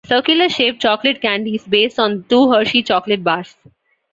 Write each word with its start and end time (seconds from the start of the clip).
Circular-shaped 0.03 0.81
chocolate 0.81 1.21
candies 1.21 1.63
based 1.65 1.99
on 1.99 2.23
two 2.23 2.49
Hershey 2.51 2.81
chocolate 2.81 3.23
bars. 3.23 3.55